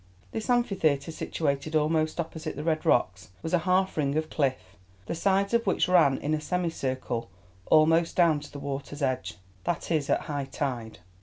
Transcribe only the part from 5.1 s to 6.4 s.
sides of which ran in